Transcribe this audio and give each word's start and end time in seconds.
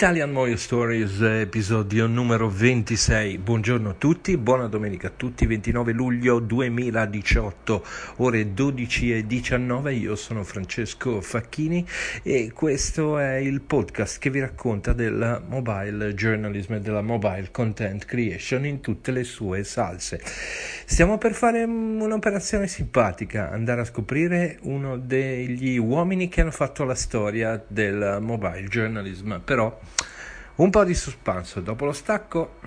Italian 0.00 0.32
Moyo 0.32 0.56
Stories, 0.56 1.20
episodio 1.20 2.06
numero 2.06 2.48
26. 2.48 3.36
Buongiorno 3.36 3.90
a 3.90 3.92
tutti, 3.92 4.38
buona 4.38 4.66
domenica 4.66 5.08
a 5.08 5.12
tutti, 5.14 5.44
29 5.44 5.92
luglio 5.92 6.38
2018, 6.38 7.84
ore 8.16 8.54
12 8.54 9.12
e 9.12 9.26
19. 9.26 9.92
Io 9.92 10.16
sono 10.16 10.42
Francesco 10.42 11.20
Facchini 11.20 11.86
e 12.22 12.50
questo 12.54 13.18
è 13.18 13.34
il 13.34 13.60
podcast 13.60 14.18
che 14.18 14.30
vi 14.30 14.40
racconta 14.40 14.94
del 14.94 15.44
mobile 15.46 16.14
journalism 16.14 16.72
e 16.72 16.80
della 16.80 17.02
mobile 17.02 17.48
content 17.50 18.06
creation 18.06 18.64
in 18.64 18.80
tutte 18.80 19.10
le 19.10 19.24
sue 19.24 19.64
salse. 19.64 20.18
Stiamo 20.24 21.18
per 21.18 21.34
fare 21.34 21.62
un'operazione 21.64 22.66
simpatica, 22.68 23.50
andare 23.50 23.82
a 23.82 23.84
scoprire 23.84 24.60
uno 24.62 24.96
degli 24.96 25.76
uomini 25.76 26.30
che 26.30 26.40
hanno 26.40 26.52
fatto 26.52 26.84
la 26.84 26.94
storia 26.94 27.62
del 27.68 28.16
mobile 28.22 28.64
journalism, 28.64 29.36
però 29.44 29.78
un 30.60 30.68
po' 30.68 30.84
di 30.84 30.94
suspense 30.94 31.62
dopo 31.62 31.86
lo 31.86 31.92
stacco. 31.92 32.58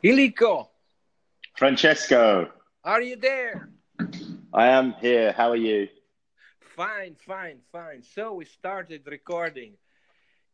Ilico, 0.00 0.72
Francesco, 1.54 2.52
are 2.82 3.02
you 3.02 3.16
there? 3.16 3.70
I 4.52 4.66
am 4.66 4.94
here. 5.00 5.32
How 5.32 5.52
are 5.52 5.56
you? 5.56 5.88
Fine, 6.76 7.16
fine, 7.24 7.62
fine. 7.70 8.02
So 8.02 8.34
we 8.34 8.44
started 8.44 9.06
recording. 9.06 9.78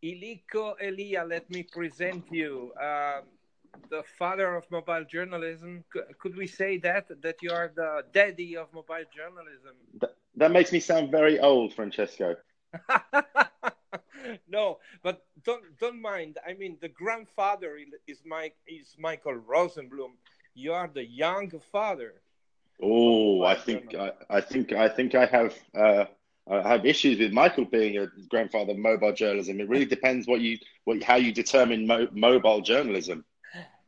Ilicco 0.02 0.74
Elia, 0.80 1.24
let 1.24 1.50
me 1.50 1.62
present 1.62 2.24
you. 2.30 2.72
Um, 2.80 3.24
the 3.90 4.02
father 4.18 4.54
of 4.54 4.64
mobile 4.70 5.04
journalism. 5.04 5.84
Could 6.18 6.36
we 6.36 6.46
say 6.46 6.78
that 6.78 7.06
that 7.22 7.36
you 7.42 7.50
are 7.50 7.70
the 7.74 8.04
daddy 8.12 8.56
of 8.56 8.72
mobile 8.72 9.04
journalism? 9.14 9.74
That, 10.00 10.16
that 10.36 10.50
makes 10.50 10.72
me 10.72 10.80
sound 10.80 11.10
very 11.10 11.38
old, 11.38 11.74
Francesco. 11.74 12.36
no, 14.48 14.78
but 15.02 15.24
don't 15.44 15.78
don't 15.78 16.00
mind. 16.00 16.38
I 16.46 16.54
mean, 16.54 16.76
the 16.80 16.88
grandfather 16.88 17.78
is 18.06 18.22
Mike 18.24 18.56
is 18.66 18.96
Michael 18.98 19.38
Rosenblum. 19.38 20.12
You 20.54 20.72
are 20.72 20.88
the 20.92 21.04
young 21.04 21.50
father. 21.72 22.14
Oh, 22.82 23.42
I 23.42 23.54
think 23.54 23.94
I, 23.94 24.12
I 24.30 24.40
think 24.40 24.72
I 24.72 24.88
think 24.88 25.14
I 25.14 25.26
have 25.26 25.54
uh, 25.74 26.04
I 26.50 26.68
have 26.68 26.86
issues 26.86 27.18
with 27.18 27.32
Michael 27.32 27.64
being 27.64 27.98
a 27.98 28.06
grandfather 28.28 28.72
of 28.72 28.78
mobile 28.78 29.12
journalism. 29.12 29.60
It 29.60 29.68
really 29.68 29.84
depends 29.86 30.26
what 30.26 30.40
you 30.40 30.58
what 30.84 31.02
how 31.02 31.16
you 31.16 31.32
determine 31.32 31.86
mo- 31.86 32.08
mobile 32.12 32.60
journalism. 32.60 33.24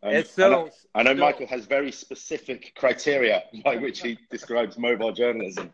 Um, 0.03 0.25
so, 0.25 0.47
I 0.47 0.49
know, 0.49 0.71
I 0.95 1.03
know 1.03 1.15
so, 1.15 1.21
Michael 1.21 1.47
has 1.47 1.67
very 1.67 1.93
specific 1.93 2.73
criteria 2.75 3.43
by 3.65 3.77
which 3.77 4.01
he 4.01 4.19
describes 4.31 4.79
mobile 4.79 5.13
journalism. 5.13 5.73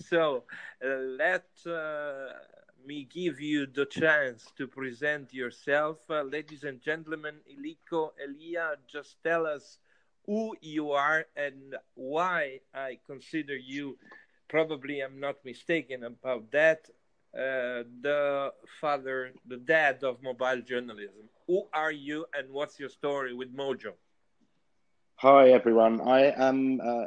So 0.00 0.44
uh, 0.84 0.88
let 0.88 1.46
uh, 1.66 2.28
me 2.86 3.08
give 3.12 3.40
you 3.40 3.66
the 3.66 3.86
chance 3.86 4.52
to 4.56 4.66
present 4.66 5.32
yourself, 5.34 5.98
uh, 6.10 6.22
ladies 6.22 6.64
and 6.64 6.80
gentlemen. 6.80 7.36
Ilicco 7.50 8.12
Elia, 8.22 8.76
just 8.86 9.16
tell 9.22 9.46
us 9.46 9.78
who 10.26 10.54
you 10.60 10.92
are 10.92 11.26
and 11.36 11.74
why 11.94 12.60
I 12.74 12.98
consider 13.06 13.56
you 13.56 13.98
probably 14.48 15.00
I'm 15.00 15.20
not 15.20 15.36
mistaken 15.44 16.04
about 16.04 16.50
that. 16.52 16.88
Uh, 17.34 17.84
the 18.00 18.52
father, 18.80 19.32
the 19.46 19.58
dad 19.58 20.02
of 20.02 20.22
mobile 20.22 20.62
journalism. 20.62 21.28
Who 21.46 21.66
are 21.72 21.92
you, 21.92 22.26
and 22.34 22.50
what's 22.50 22.80
your 22.80 22.88
story 22.88 23.34
with 23.34 23.54
Mojo? 23.54 23.92
Hi 25.16 25.50
everyone. 25.50 26.00
I 26.00 26.32
am, 26.36 26.80
uh, 26.80 27.06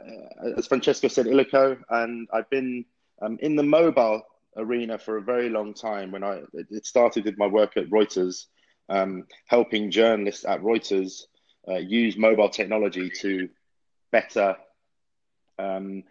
as 0.58 0.68
Francesco 0.68 1.08
said, 1.08 1.26
Ilicco, 1.26 1.78
and 1.90 2.28
I've 2.34 2.50
been 2.50 2.86
um, 3.22 3.38
in 3.42 3.56
the 3.56 3.64
mobile 3.64 4.22
arena 4.58 4.98
for 4.98 5.18
a 5.18 5.22
very 5.22 5.50
long 5.50 5.74
time. 5.74 6.12
When 6.12 6.24
I 6.24 6.42
it 6.54 6.86
started 6.86 7.26
with 7.26 7.38
my 7.38 7.48
work 7.48 7.78
at 7.78 7.90
Reuters, 7.90 8.46
um, 8.90 9.26
helping 9.48 9.92
journalists 9.92 10.46
at 10.46 10.62
Reuters 10.62 11.24
uh, 11.68 11.78
use 11.78 12.18
mobile 12.18 12.50
technology 12.50 13.10
to 13.22 13.50
better 14.12 14.58
um, 15.58 16.04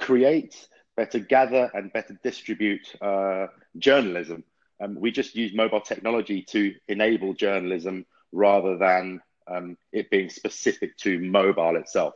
create, 0.00 0.68
better 0.96 1.18
gather, 1.18 1.70
and 1.74 1.92
better 1.92 2.18
distribute 2.22 2.94
uh, 3.00 3.46
journalism. 3.78 4.42
Um, 4.82 4.96
we 4.98 5.10
just 5.10 5.36
use 5.36 5.54
mobile 5.54 5.80
technology 5.80 6.42
to 6.50 6.74
enable 6.88 7.34
journalism 7.34 8.06
rather 8.32 8.76
than 8.78 9.20
um, 9.46 9.76
it 9.92 10.10
being 10.10 10.30
specific 10.30 10.96
to 10.98 11.18
mobile 11.20 11.76
itself. 11.76 12.14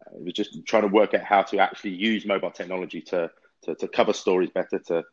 Uh, 0.00 0.10
we're 0.14 0.32
just 0.32 0.66
trying 0.66 0.82
to 0.82 0.88
work 0.88 1.14
out 1.14 1.22
how 1.22 1.42
to 1.42 1.58
actually 1.58 1.90
use 1.90 2.24
mobile 2.24 2.50
technology 2.50 3.02
to, 3.02 3.30
to, 3.64 3.74
to 3.74 3.88
cover 3.88 4.12
stories 4.12 4.50
better, 4.50 4.78
to 4.78 5.04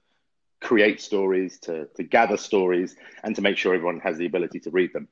create 0.62 1.02
stories, 1.02 1.60
to, 1.60 1.88
to 1.96 2.04
gather 2.04 2.38
stories, 2.38 2.96
and 3.24 3.36
to 3.36 3.42
make 3.42 3.58
sure 3.58 3.76
everyone 3.76 4.00
has 4.00 4.18
the 4.18 4.26
ability 4.26 4.60
to 4.62 4.72
read 4.72 4.94
them. 4.94 5.08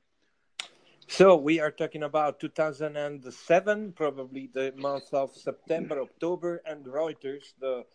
So 1.07 1.35
we 1.35 1.59
are 1.59 1.71
talking 1.71 2.03
about 2.03 2.39
2007, 2.39 3.93
probably 3.93 4.49
the 4.51 4.73
month 4.75 5.13
of 5.13 5.35
September, 5.35 6.01
October, 6.01 6.61
and 6.65 6.83
Reuters, 6.85 7.53
the 7.59 7.85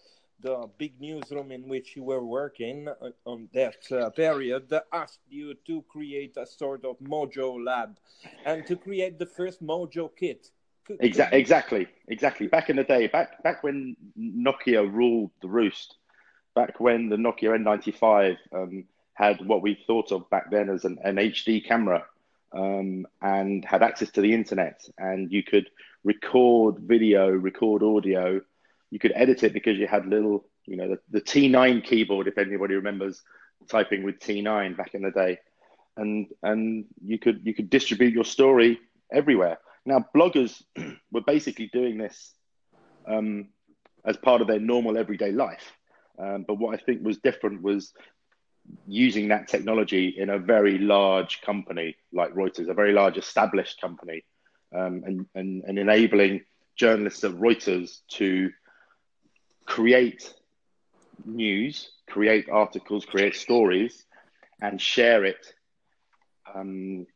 the 0.42 0.70
big 0.78 0.98
newsroom 0.98 1.52
in 1.52 1.68
which 1.68 1.94
you 1.94 2.02
were 2.02 2.24
working 2.24 2.88
on 3.26 3.48
that 3.52 3.76
uh, 3.92 4.08
period, 4.08 4.72
asked 4.90 5.20
you 5.28 5.52
to 5.66 5.82
create 5.82 6.34
a 6.38 6.46
sort 6.46 6.82
of 6.86 6.98
Mojo 7.00 7.62
lab 7.62 7.98
and 8.46 8.66
to 8.66 8.74
create 8.74 9.18
the 9.18 9.26
first 9.26 9.62
Mojo 9.62 10.08
kit. 10.16 10.48
Exactly, 11.00 11.38
exactly, 11.38 11.86
exactly. 12.08 12.46
Back 12.46 12.70
in 12.70 12.76
the 12.76 12.84
day, 12.84 13.06
back 13.06 13.42
back 13.42 13.62
when 13.62 13.96
Nokia 14.18 14.90
ruled 14.90 15.30
the 15.42 15.48
roost, 15.48 15.96
back 16.54 16.80
when 16.80 17.10
the 17.10 17.16
Nokia 17.16 17.58
N95 17.58 18.36
um, 18.54 18.84
had 19.14 19.44
what 19.46 19.60
we 19.60 19.78
thought 19.86 20.10
of 20.10 20.30
back 20.30 20.50
then 20.50 20.70
as 20.70 20.84
an, 20.84 20.98
an 21.04 21.16
HD 21.16 21.62
camera 21.62 22.06
um, 22.52 23.06
and 23.22 23.64
had 23.64 23.82
access 23.82 24.10
to 24.12 24.20
the 24.20 24.32
internet, 24.32 24.82
and 24.98 25.30
you 25.30 25.42
could 25.42 25.70
record 26.04 26.78
video, 26.78 27.30
record 27.30 27.82
audio. 27.82 28.40
You 28.90 28.98
could 28.98 29.12
edit 29.14 29.42
it 29.42 29.52
because 29.52 29.78
you 29.78 29.86
had 29.86 30.06
little, 30.06 30.44
you 30.66 30.76
know, 30.76 30.88
the, 30.88 30.98
the 31.10 31.20
T9 31.20 31.84
keyboard, 31.84 32.26
if 32.26 32.38
anybody 32.38 32.74
remembers 32.74 33.22
typing 33.68 34.02
with 34.02 34.18
T9 34.18 34.76
back 34.76 34.94
in 34.94 35.02
the 35.02 35.10
day, 35.10 35.38
and 35.96 36.26
and 36.42 36.86
you 37.04 37.18
could 37.18 37.40
you 37.44 37.54
could 37.54 37.70
distribute 37.70 38.14
your 38.14 38.24
story 38.24 38.80
everywhere. 39.12 39.58
Now, 39.86 40.04
bloggers 40.14 40.62
were 41.12 41.22
basically 41.22 41.68
doing 41.72 41.98
this 41.98 42.34
um, 43.06 43.48
as 44.04 44.16
part 44.16 44.40
of 44.40 44.46
their 44.46 44.60
normal 44.60 44.96
everyday 44.98 45.32
life. 45.32 45.72
Um, 46.18 46.44
but 46.46 46.58
what 46.58 46.78
I 46.78 46.82
think 46.82 47.02
was 47.02 47.18
different 47.18 47.62
was 47.62 47.92
using 48.86 49.28
that 49.28 49.48
technology 49.48 50.14
in 50.16 50.30
a 50.30 50.38
very 50.38 50.78
large 50.78 51.40
company 51.42 51.96
like 52.12 52.34
Reuters, 52.34 52.68
a 52.68 52.74
very 52.74 52.92
large 52.92 53.18
established 53.18 53.80
company, 53.80 54.24
um, 54.74 55.02
and, 55.04 55.26
and, 55.34 55.62
and 55.64 55.78
enabling 55.78 56.42
journalists 56.76 57.24
at 57.24 57.32
Reuters 57.32 58.00
to 58.08 58.50
create 59.66 60.32
news, 61.24 61.90
create 62.08 62.48
articles, 62.50 63.04
create 63.04 63.34
stories, 63.34 64.04
and 64.60 64.80
share 64.80 65.24
it 65.24 65.54
um, 66.54 67.06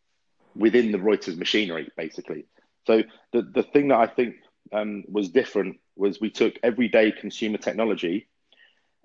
within 0.54 0.92
the 0.92 0.98
Reuters 0.98 1.36
machinery, 1.36 1.90
basically. 1.96 2.46
So 2.86 3.02
the, 3.32 3.42
the 3.42 3.62
thing 3.62 3.88
that 3.88 3.98
I 3.98 4.06
think 4.06 4.36
um, 4.72 5.04
was 5.08 5.30
different 5.30 5.78
was 5.96 6.20
we 6.20 6.30
took 6.30 6.54
everyday 6.62 7.12
consumer 7.12 7.58
technology 7.58 8.28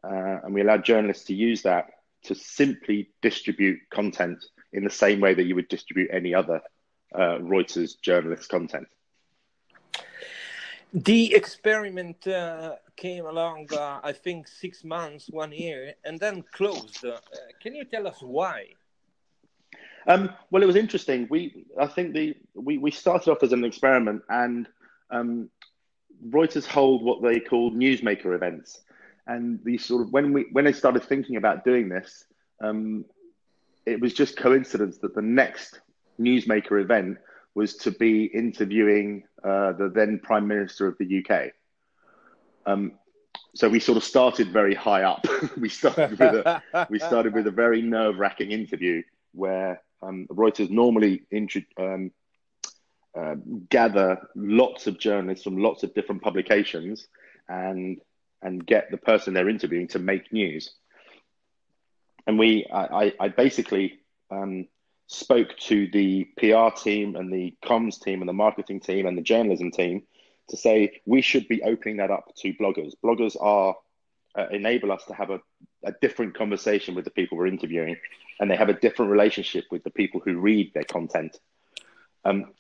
uh, 0.03 0.39
and 0.43 0.53
we 0.53 0.61
allowed 0.61 0.85
journalists 0.85 1.25
to 1.25 1.33
use 1.33 1.63
that 1.63 1.89
to 2.23 2.35
simply 2.35 3.09
distribute 3.21 3.79
content 3.91 4.43
in 4.73 4.83
the 4.83 4.89
same 4.89 5.19
way 5.19 5.33
that 5.33 5.43
you 5.43 5.55
would 5.55 5.67
distribute 5.67 6.09
any 6.11 6.33
other 6.33 6.61
uh, 7.15 7.37
Reuters 7.39 7.99
journalist 8.01 8.49
content. 8.49 8.87
The 10.93 11.35
experiment 11.35 12.27
uh, 12.27 12.75
came 12.95 13.25
along, 13.25 13.67
uh, 13.73 13.99
I 14.03 14.11
think, 14.11 14.47
six 14.47 14.83
months, 14.83 15.29
one 15.29 15.51
year, 15.51 15.93
and 16.03 16.19
then 16.19 16.43
closed. 16.51 17.05
Uh, 17.05 17.17
can 17.61 17.75
you 17.75 17.85
tell 17.85 18.07
us 18.07 18.17
why? 18.21 18.65
Um, 20.07 20.31
well, 20.49 20.63
it 20.63 20.65
was 20.65 20.75
interesting. 20.75 21.27
We, 21.29 21.65
I 21.79 21.85
think 21.85 22.13
the 22.13 22.35
we, 22.55 22.79
we 22.79 22.89
started 22.89 23.29
off 23.29 23.43
as 23.43 23.53
an 23.53 23.63
experiment, 23.63 24.23
and 24.29 24.67
um, 25.11 25.49
Reuters 26.27 26.65
hold 26.65 27.03
what 27.03 27.21
they 27.21 27.39
call 27.39 27.71
newsmaker 27.71 28.33
events, 28.33 28.81
and 29.29 29.59
the 29.63 29.77
sort 29.77 30.01
of 30.01 30.11
when 30.11 30.33
we 30.33 30.47
when 30.51 30.65
they 30.65 30.73
started 30.73 31.03
thinking 31.03 31.35
about 31.35 31.63
doing 31.63 31.87
this, 31.87 32.25
um, 32.61 33.05
it 33.85 34.01
was 34.01 34.13
just 34.13 34.35
coincidence 34.35 34.97
that 34.97 35.15
the 35.15 35.21
next 35.21 35.79
newsmaker 36.19 36.81
event 36.81 37.19
was 37.53 37.75
to 37.77 37.91
be 37.91 38.25
interviewing 38.25 39.23
uh, 39.43 39.71
the 39.73 39.91
then 39.93 40.19
Prime 40.21 40.47
Minister 40.47 40.87
of 40.87 40.97
the 40.97 41.23
UK. 41.23 41.51
Um, 42.65 42.93
so 43.53 43.69
we 43.69 43.79
sort 43.79 43.97
of 43.97 44.03
started 44.03 44.51
very 44.51 44.73
high 44.73 45.03
up. 45.03 45.25
we 45.57 45.69
started 45.69 46.19
with 46.19 46.21
a 46.21 46.61
we 46.89 46.97
started 46.97 47.33
with 47.33 47.45
a 47.45 47.51
very 47.51 47.83
nerve 47.83 48.17
wracking 48.17 48.51
interview 48.51 49.03
where 49.33 49.81
um, 50.01 50.25
Reuters 50.31 50.71
normally 50.71 51.23
um, 51.77 52.11
uh, 53.15 53.35
gather 53.69 54.17
lots 54.35 54.87
of 54.87 54.97
journalists 54.97 55.43
from 55.43 55.57
lots 55.57 55.83
of 55.83 55.93
different 55.93 56.23
publications 56.23 57.07
and 57.47 57.99
and 58.41 58.65
get 58.65 58.91
the 58.91 58.97
person 58.97 59.33
they're 59.33 59.49
interviewing 59.49 59.87
to 59.89 59.99
make 59.99 60.31
news. 60.31 60.71
And 62.27 62.37
we, 62.37 62.65
I, 62.71 63.13
I 63.19 63.27
basically 63.29 63.99
um, 64.29 64.67
spoke 65.07 65.57
to 65.57 65.87
the 65.91 66.25
PR 66.37 66.69
team 66.79 67.15
and 67.15 67.33
the 67.33 67.55
comms 67.65 67.99
team 67.99 68.21
and 68.21 68.29
the 68.29 68.33
marketing 68.33 68.79
team 68.79 69.07
and 69.07 69.17
the 69.17 69.23
journalism 69.23 69.71
team 69.71 70.03
to 70.49 70.57
say 70.57 71.01
we 71.05 71.21
should 71.21 71.47
be 71.47 71.63
opening 71.63 71.97
that 71.97 72.11
up 72.11 72.33
to 72.37 72.53
bloggers. 72.53 72.93
Bloggers 73.03 73.35
are 73.39 73.75
uh, 74.37 74.47
enable 74.51 74.91
us 74.91 75.03
to 75.05 75.13
have 75.13 75.31
a, 75.31 75.41
a 75.83 75.91
different 76.01 76.35
conversation 76.35 76.95
with 76.95 77.05
the 77.05 77.11
people 77.11 77.37
we're 77.37 77.47
interviewing, 77.47 77.97
and 78.39 78.49
they 78.49 78.55
have 78.55 78.69
a 78.69 78.73
different 78.73 79.11
relationship 79.11 79.65
with 79.71 79.83
the 79.83 79.89
people 79.89 80.21
who 80.23 80.39
read 80.39 80.71
their 80.73 80.83
content. 80.83 81.37
Um, 82.23 82.53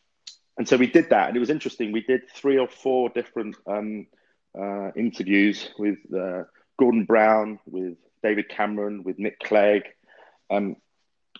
and 0.57 0.67
so 0.67 0.77
we 0.77 0.87
did 0.87 1.11
that, 1.11 1.27
and 1.27 1.37
it 1.37 1.39
was 1.39 1.49
interesting. 1.49 1.91
We 1.91 2.01
did 2.01 2.29
three 2.29 2.57
or 2.57 2.67
four 2.67 3.09
different 3.09 3.55
um, 3.67 4.07
uh, 4.57 4.91
interviews 4.95 5.69
with 5.77 5.97
uh, 6.13 6.43
Gordon 6.77 7.05
Brown, 7.05 7.59
with 7.65 7.97
David 8.23 8.49
Cameron, 8.49 9.03
with 9.03 9.19
Nick 9.19 9.39
Clegg, 9.39 9.83
um, 10.49 10.75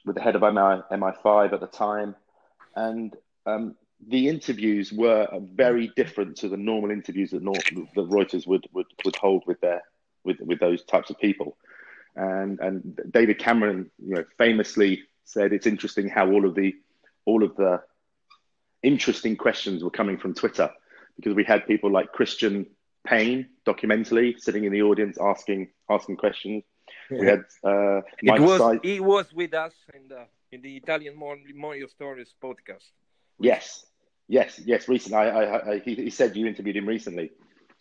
with 0.06 0.16
the 0.16 0.22
head 0.22 0.36
of 0.36 0.42
MI, 0.42 0.82
MI5 0.92 1.54
at 1.54 1.60
the 1.60 1.68
time. 1.68 2.16
And 2.76 3.16
um, 3.46 3.76
the 4.08 4.28
interviews 4.30 4.92
were 4.92 5.28
very 5.54 5.92
different 5.96 6.38
to 6.38 6.50
the 6.50 6.58
normal 6.58 6.92
interviews 6.92 7.32
that, 7.32 7.44
that 7.44 8.10
Reuters 8.10 8.48
would, 8.48 8.68
would, 8.74 8.88
would 9.04 9.16
hold 9.16 9.44
with 9.46 9.60
their 9.62 9.82
with, 10.24 10.40
with 10.42 10.60
those 10.60 10.84
types 10.84 11.10
of 11.10 11.20
people. 11.20 11.58
And 12.16 12.60
and 12.60 13.00
David 13.12 13.40
Cameron, 13.40 13.92
you 13.98 14.16
know, 14.16 14.26
famously 14.38 15.04
said 15.24 15.54
it's 15.54 15.68
interesting 15.68 16.10
how 16.10 16.30
all 16.30 16.46
of 16.46 16.56
the 16.56 16.76
all 17.26 17.44
of 17.44 17.56
the 17.56 17.82
interesting 18.82 19.36
questions 19.36 19.84
were 19.84 19.92
coming 19.92 20.18
from 20.18 20.34
Twitter 20.34 20.70
because 21.16 21.36
we 21.36 21.44
had 21.44 21.68
people 21.68 21.92
like 21.92 22.12
Christian 22.12 22.66
Payne, 23.06 23.48
documentally, 23.66 24.40
sitting 24.40 24.66
in 24.66 24.72
the 24.72 24.82
audience 24.82 25.18
asking 25.20 25.70
asking 25.90 26.18
questions. 26.18 26.64
We 27.10 27.26
had 27.26 27.46
uh, 27.64 28.02
Mike 28.24 28.40
it 28.40 28.44
was 28.44 28.80
he 28.84 29.00
was 29.00 29.34
with 29.34 29.54
us 29.54 29.74
in 29.94 30.08
the 30.08 30.26
in 30.52 30.62
the 30.62 30.78
Italian 30.78 31.16
Mojo 31.16 31.90
Stories 31.90 32.34
podcast. 32.44 32.86
Yes, 33.40 33.86
yes, 34.28 34.60
yes. 34.66 34.88
Recently, 34.88 35.18
I, 35.18 35.30
I, 35.30 35.72
I, 35.72 35.80
he, 35.80 35.96
he 35.96 36.10
said 36.10 36.36
you 36.36 36.46
interviewed 36.46 36.76
him 36.76 36.88
recently. 36.88 37.32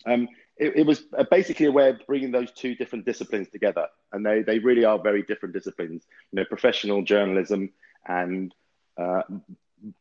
Um, 0.05 0.29
it, 0.57 0.73
it, 0.77 0.85
was 0.85 1.03
basically 1.29 1.65
a 1.65 1.71
way 1.71 1.89
of 1.89 1.99
bringing 2.07 2.31
those 2.31 2.51
two 2.51 2.75
different 2.75 3.05
disciplines 3.05 3.49
together, 3.49 3.87
and 4.13 4.25
they 4.25 4.41
they 4.41 4.59
really 4.59 4.85
are 4.85 4.99
very 4.99 5.23
different 5.23 5.53
disciplines. 5.53 6.05
You 6.31 6.37
know, 6.37 6.45
professional 6.45 7.01
journalism 7.01 7.71
and 8.07 8.53
uh, 8.97 9.23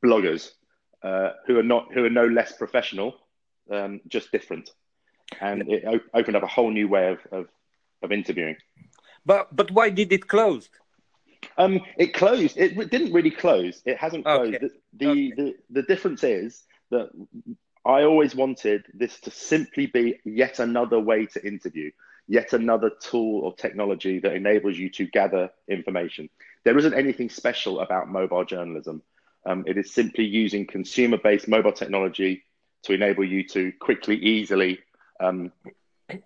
bloggers 0.05 0.53
uh, 1.03 1.31
who 1.47 1.59
are 1.59 1.65
not 1.65 1.93
who 1.93 2.05
are 2.05 2.11
no 2.11 2.27
less 2.27 2.53
professional, 2.53 3.15
um, 3.71 4.01
just 4.09 4.31
different 4.33 4.71
and 5.41 5.69
it 5.69 5.85
op- 5.85 6.03
opened 6.15 6.37
up 6.37 6.43
a 6.43 6.47
whole 6.47 6.71
new 6.71 6.89
way 6.89 7.13
of, 7.13 7.19
of, 7.33 7.47
of 8.03 8.13
interviewing. 8.13 8.57
But 9.27 9.55
but 9.55 9.71
why 9.71 9.91
did 9.91 10.13
it 10.13 10.29
close? 10.29 10.69
Um, 11.57 11.81
it 11.97 12.15
closed. 12.15 12.57
It 12.57 12.91
didn't 12.91 13.13
really 13.13 13.31
close. 13.31 13.83
It 13.85 13.99
hasn't 13.99 14.25
closed. 14.25 14.55
Okay. 14.55 14.69
The, 14.95 15.05
the, 15.05 15.11
okay. 15.11 15.33
the, 15.37 15.55
the 15.71 15.83
difference 15.83 16.25
is 16.25 16.65
that 16.91 17.11
I 17.85 18.03
always 18.03 18.35
wanted 18.35 18.85
this 18.95 19.21
to 19.21 19.31
simply 19.31 19.87
be 19.87 20.19
yet 20.25 20.59
another 20.59 20.99
way 20.99 21.27
to 21.27 21.47
interview, 21.47 21.91
yet 22.27 22.53
another 22.53 22.91
tool 22.91 23.41
or 23.43 23.55
technology 23.55 24.19
that 24.21 24.35
enables 24.35 24.77
you 24.77 24.89
to 24.91 25.07
gather 25.07 25.51
information. 25.69 26.29
There 26.65 26.79
isn't 26.79 26.95
anything 26.95 27.31
special 27.31 27.81
about 27.81 28.09
mobile 28.09 28.45
journalism. 28.45 29.03
Um, 29.47 29.65
it 29.67 29.79
is 29.79 29.93
simply 29.93 30.25
using 30.25 30.67
consumer 30.67 31.19
based 31.19 31.49
mobile 31.49 31.73
technology 31.73 32.45
to 32.85 32.93
enable 32.93 33.25
you 33.25 33.47
to 33.49 33.73
quickly, 33.81 34.17
easily 34.17 34.81
um, 35.21 35.53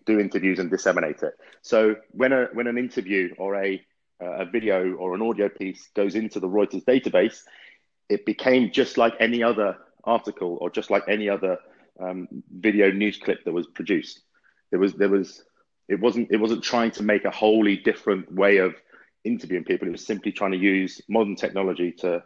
do 0.06 0.20
interviews 0.20 0.58
and 0.58 0.70
disseminate 0.70 1.22
it. 1.22 1.34
So 1.62 1.96
when 2.12 2.32
a 2.32 2.48
when 2.52 2.66
an 2.66 2.78
interview 2.78 3.34
or 3.38 3.56
a 3.56 3.82
a 4.20 4.44
video 4.44 4.92
or 4.94 5.14
an 5.14 5.22
audio 5.22 5.48
piece 5.48 5.88
goes 5.94 6.14
into 6.14 6.38
the 6.38 6.48
Reuters 6.48 6.84
database, 6.84 7.42
it 8.08 8.24
became 8.24 8.70
just 8.70 8.96
like 8.96 9.14
any 9.18 9.42
other 9.42 9.76
article 10.04 10.58
or 10.60 10.70
just 10.70 10.90
like 10.90 11.02
any 11.08 11.28
other 11.28 11.58
um, 12.00 12.28
video 12.50 12.90
news 12.90 13.18
clip 13.18 13.44
that 13.44 13.52
was 13.52 13.66
produced. 13.66 14.20
There 14.70 14.78
was 14.78 14.94
there 14.94 15.08
was 15.08 15.42
it 15.88 16.00
wasn't 16.00 16.30
it 16.30 16.36
wasn't 16.36 16.62
trying 16.62 16.92
to 16.92 17.02
make 17.02 17.24
a 17.24 17.30
wholly 17.30 17.76
different 17.76 18.32
way 18.32 18.58
of 18.58 18.74
interviewing 19.24 19.64
people. 19.64 19.88
It 19.88 19.92
was 19.92 20.06
simply 20.06 20.32
trying 20.32 20.52
to 20.52 20.58
use 20.58 21.00
modern 21.08 21.36
technology 21.36 21.92
to 21.98 22.22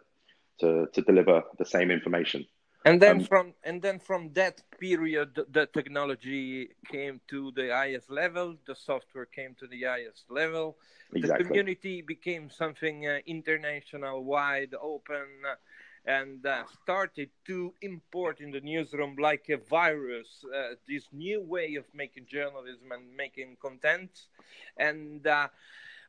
to 0.60 0.86
to 0.92 1.02
deliver 1.02 1.42
the 1.58 1.64
same 1.64 1.90
information 1.90 2.46
and 2.86 3.02
then 3.02 3.16
um, 3.16 3.24
from 3.24 3.54
and 3.64 3.82
then 3.82 3.98
from 3.98 4.32
that 4.32 4.62
period 4.78 5.38
the 5.50 5.66
technology 5.66 6.68
came 6.90 7.20
to 7.28 7.52
the 7.56 7.68
highest 7.70 8.10
level 8.10 8.56
the 8.66 8.74
software 8.74 9.26
came 9.26 9.54
to 9.58 9.66
the 9.66 9.82
highest 9.82 10.24
level 10.30 10.76
exactly. 11.14 11.42
the 11.42 11.48
community 11.48 12.02
became 12.02 12.48
something 12.48 13.06
uh, 13.06 13.18
international 13.26 14.24
wide 14.24 14.74
open 14.80 15.26
uh, 15.50 15.56
and 16.08 16.46
uh, 16.46 16.62
started 16.82 17.28
to 17.44 17.74
import 17.82 18.40
in 18.40 18.52
the 18.52 18.60
newsroom 18.60 19.16
like 19.18 19.46
a 19.50 19.56
virus 19.56 20.44
uh, 20.56 20.74
this 20.88 21.04
new 21.12 21.42
way 21.42 21.74
of 21.74 21.84
making 21.92 22.24
journalism 22.30 22.92
and 22.92 23.04
making 23.16 23.56
content 23.60 24.10
and 24.78 25.26
uh, 25.26 25.48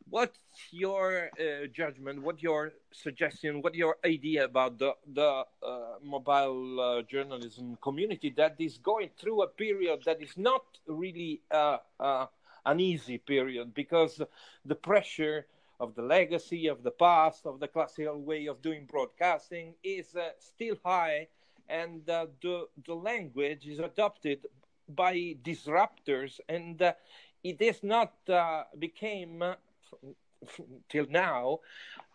what's 0.09 0.39
your 0.71 1.29
uh, 1.39 1.67
judgment? 1.67 2.21
What 2.21 2.41
your 2.41 2.73
suggestion? 2.91 3.61
What 3.61 3.75
your 3.75 3.97
idea 4.05 4.45
about 4.45 4.79
the 4.79 4.93
the 5.13 5.43
uh, 5.63 5.95
mobile 6.03 6.79
uh, 6.79 7.01
journalism 7.03 7.77
community 7.81 8.33
that 8.37 8.55
is 8.59 8.77
going 8.77 9.09
through 9.17 9.43
a 9.43 9.47
period 9.47 10.03
that 10.05 10.21
is 10.21 10.37
not 10.37 10.63
really 10.87 11.41
uh, 11.51 11.77
uh, 11.99 12.25
an 12.65 12.79
easy 12.79 13.17
period 13.17 13.73
because 13.73 14.21
the 14.65 14.75
pressure 14.75 15.47
of 15.79 15.93
the 15.95 16.01
legacy 16.01 16.67
of 16.67 16.83
the 16.83 16.91
past 16.91 17.45
of 17.45 17.59
the 17.59 17.67
classical 17.67 18.19
way 18.19 18.47
of 18.47 18.61
doing 18.61 18.85
broadcasting 18.85 19.75
is 19.83 20.15
uh, 20.15 20.29
still 20.39 20.75
high 20.83 21.27
and 21.69 22.01
the 22.05 22.29
the 22.85 22.93
language 22.95 23.67
is 23.67 23.79
adopted 23.79 24.47
by 24.89 25.35
disruptors 25.43 26.39
and 26.47 26.81
it 27.43 27.61
is 27.61 27.83
not 27.83 28.13
became 28.79 29.43
till 30.89 31.05
now 31.09 31.59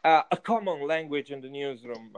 uh, 0.04 0.22
a 0.30 0.36
common 0.36 0.86
language 0.86 1.30
in 1.30 1.40
the 1.40 1.48
newsroom. 1.48 2.16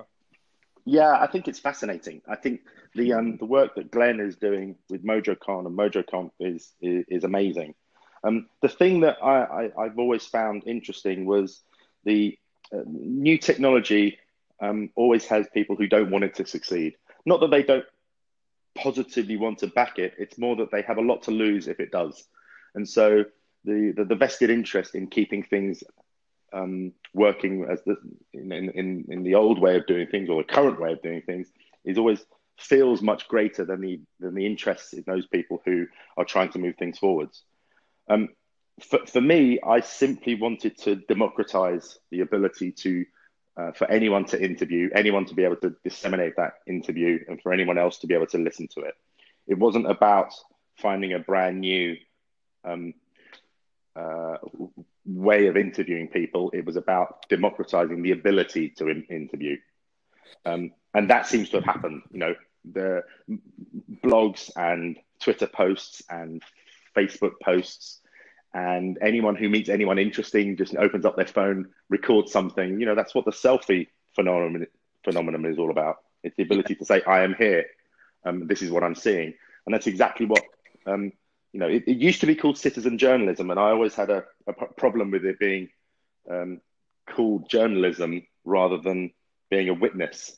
Yeah, 0.84 1.16
I 1.18 1.26
think 1.26 1.48
it's 1.48 1.58
fascinating. 1.58 2.20
I 2.28 2.36
think 2.36 2.60
the 2.94 3.14
um, 3.14 3.38
the 3.38 3.46
work 3.46 3.74
that 3.76 3.90
Glenn 3.90 4.20
is 4.20 4.36
doing 4.36 4.76
with 4.90 5.04
MojoCon 5.04 5.66
and 5.66 5.78
MojoConf 5.78 6.30
is, 6.40 6.72
is, 6.82 7.04
is 7.08 7.24
amazing. 7.24 7.74
Um, 8.22 8.46
the 8.62 8.68
thing 8.68 9.00
that 9.00 9.18
I, 9.22 9.70
I, 9.78 9.84
have 9.84 9.98
always 9.98 10.24
found 10.24 10.62
interesting 10.66 11.26
was 11.26 11.62
the 12.04 12.38
uh, 12.72 12.80
new 12.86 13.36
technology 13.36 14.18
um, 14.60 14.90
always 14.94 15.26
has 15.26 15.46
people 15.52 15.76
who 15.76 15.86
don't 15.86 16.10
want 16.10 16.24
it 16.24 16.34
to 16.36 16.46
succeed. 16.46 16.96
Not 17.26 17.40
that 17.40 17.50
they 17.50 17.62
don't 17.62 17.84
positively 18.74 19.36
want 19.36 19.58
to 19.58 19.66
back 19.68 19.98
it, 19.98 20.14
it's 20.18 20.38
more 20.38 20.56
that 20.56 20.70
they 20.70 20.82
have 20.82 20.98
a 20.98 21.02
lot 21.02 21.22
to 21.24 21.30
lose 21.30 21.68
if 21.68 21.80
it 21.80 21.90
does. 21.90 22.24
And 22.74 22.88
so 22.88 23.24
the, 23.64 23.92
the, 23.96 24.04
the 24.04 24.14
vested 24.14 24.50
interest 24.50 24.94
in 24.94 25.06
keeping 25.06 25.42
things 25.42 25.82
um, 26.52 26.92
working 27.12 27.66
as 27.68 27.82
the 27.84 27.96
in, 28.32 28.52
in 28.52 29.04
in 29.08 29.22
the 29.24 29.34
old 29.34 29.60
way 29.60 29.76
of 29.76 29.86
doing 29.86 30.06
things 30.06 30.28
or 30.28 30.42
the 30.42 30.52
current 30.52 30.80
way 30.80 30.92
of 30.92 31.02
doing 31.02 31.22
things 31.22 31.48
is 31.84 31.98
always 31.98 32.24
feels 32.58 33.02
much 33.02 33.26
greater 33.28 33.64
than 33.64 33.80
the 33.80 34.00
than 34.20 34.34
the 34.34 34.46
interest 34.46 34.94
in 34.94 35.02
those 35.06 35.26
people 35.26 35.60
who 35.64 35.86
are 36.16 36.24
trying 36.24 36.50
to 36.50 36.58
move 36.58 36.76
things 36.76 36.98
forwards. 36.98 37.42
Um, 38.08 38.28
for, 38.82 39.00
for 39.06 39.20
me, 39.20 39.60
I 39.66 39.80
simply 39.80 40.34
wanted 40.34 40.78
to 40.78 40.96
democratize 40.96 41.98
the 42.10 42.20
ability 42.20 42.72
to 42.72 43.04
uh, 43.56 43.72
for 43.72 43.88
anyone 43.88 44.24
to 44.24 44.42
interview, 44.42 44.90
anyone 44.94 45.24
to 45.26 45.34
be 45.34 45.44
able 45.44 45.56
to 45.56 45.74
disseminate 45.84 46.36
that 46.36 46.54
interview, 46.66 47.24
and 47.28 47.40
for 47.40 47.52
anyone 47.52 47.78
else 47.78 47.98
to 47.98 48.06
be 48.06 48.14
able 48.14 48.26
to 48.26 48.38
listen 48.38 48.68
to 48.74 48.80
it. 48.80 48.94
It 49.46 49.58
wasn't 49.58 49.90
about 49.90 50.34
finding 50.76 51.12
a 51.12 51.18
brand 51.18 51.60
new 51.60 51.96
um, 52.64 52.94
uh, 53.96 54.36
way 55.06 55.46
of 55.46 55.56
interviewing 55.56 56.08
people. 56.08 56.50
It 56.52 56.64
was 56.64 56.76
about 56.76 57.28
democratizing 57.28 58.02
the 58.02 58.12
ability 58.12 58.70
to 58.70 58.88
in- 58.88 59.06
interview. 59.10 59.56
Um, 60.44 60.72
and 60.94 61.10
that 61.10 61.26
seems 61.26 61.50
to 61.50 61.56
have 61.56 61.64
happened. 61.64 62.02
You 62.10 62.18
know, 62.18 62.34
the 62.72 63.04
blogs 64.04 64.50
and 64.56 64.96
Twitter 65.20 65.46
posts 65.46 66.02
and 66.08 66.42
Facebook 66.96 67.34
posts, 67.42 68.00
and 68.52 68.98
anyone 69.02 69.36
who 69.36 69.48
meets 69.48 69.68
anyone 69.68 69.98
interesting 69.98 70.56
just 70.56 70.76
opens 70.76 71.04
up 71.04 71.16
their 71.16 71.26
phone, 71.26 71.70
records 71.88 72.32
something. 72.32 72.78
You 72.80 72.86
know, 72.86 72.94
that's 72.94 73.14
what 73.14 73.24
the 73.24 73.32
selfie 73.32 73.88
phenomenon 74.14 74.66
phenomenon 75.04 75.44
is 75.46 75.58
all 75.58 75.70
about. 75.70 75.98
It's 76.22 76.36
the 76.36 76.44
ability 76.44 76.76
to 76.76 76.84
say, 76.84 77.02
"I 77.02 77.24
am 77.24 77.34
here. 77.34 77.66
Um, 78.24 78.46
this 78.46 78.62
is 78.62 78.70
what 78.70 78.84
I'm 78.84 78.94
seeing," 78.94 79.34
and 79.66 79.74
that's 79.74 79.86
exactly 79.86 80.26
what. 80.26 80.42
Um, 80.86 81.12
you 81.54 81.60
know, 81.60 81.68
it, 81.68 81.84
it, 81.86 81.96
used 81.96 82.20
to 82.20 82.26
be 82.26 82.34
called 82.34 82.58
citizen 82.58 82.98
journalism, 82.98 83.50
and 83.50 83.58
I 83.58 83.70
always 83.70 83.94
had 83.94 84.10
a, 84.10 84.24
a 84.46 84.52
problem 84.52 85.10
with 85.10 85.24
it 85.24 85.38
being 85.38 85.70
um, 86.28 86.60
called 87.06 87.48
journalism 87.48 88.26
rather 88.44 88.76
than 88.76 89.12
being 89.50 89.70
a 89.70 89.74
witness 89.74 90.36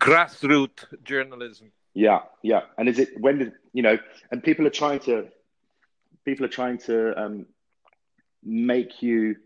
grassroots 0.00 0.84
journalism. 1.04 1.72
Yeah, 1.94 2.20
yeah. 2.42 2.62
And 2.78 2.88
is 2.88 2.98
it 2.98 3.18
when 3.20 3.38
did 3.38 3.52
you 3.72 3.82
know? 3.82 3.98
And 4.30 4.42
people 4.42 4.66
are 4.66 4.70
trying 4.70 5.00
to 5.00 5.28
people 6.24 6.44
are 6.44 6.50
trying 6.50 6.78
to 6.78 7.18
um, 7.20 7.46
make 8.42 9.02
you 9.02 9.36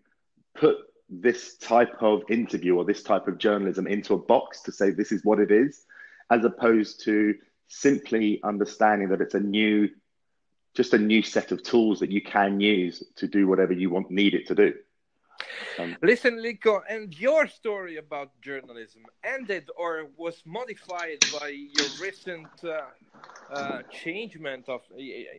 put 0.54 0.78
this 1.08 1.56
type 1.56 1.94
of 2.00 2.22
interview 2.30 2.76
or 2.76 2.84
this 2.84 3.02
type 3.02 3.28
of 3.28 3.38
journalism 3.38 3.86
into 3.86 4.14
a 4.14 4.18
box 4.18 4.62
to 4.62 4.72
say 4.72 4.90
this 4.90 5.12
is 5.12 5.24
what 5.24 5.40
it 5.40 5.50
is, 5.50 5.84
as 6.30 6.44
opposed 6.44 7.04
to 7.04 7.34
simply 7.68 8.40
understanding 8.42 9.08
that 9.08 9.20
it's 9.20 9.34
a 9.34 9.40
new, 9.40 9.88
just 10.74 10.94
a 10.94 10.98
new 10.98 11.22
set 11.22 11.52
of 11.52 11.62
tools 11.62 12.00
that 12.00 12.10
you 12.10 12.22
can 12.22 12.60
use 12.60 13.02
to 13.16 13.26
do 13.26 13.46
whatever 13.46 13.72
you 13.72 13.90
want 13.90 14.10
need 14.10 14.34
it 14.34 14.46
to 14.46 14.54
do. 14.54 14.72
Um, 15.78 15.96
Listen, 16.02 16.36
Lico, 16.38 16.82
and 16.88 17.18
your 17.18 17.48
story 17.48 17.96
about 17.96 18.40
journalism 18.40 19.02
ended 19.24 19.70
or 19.76 20.08
was 20.16 20.42
modified 20.44 21.20
by 21.30 21.48
your 21.48 21.88
recent 21.88 22.48
uh, 22.64 22.82
uh, 23.52 23.82
changement 23.90 24.68
of, 24.68 24.82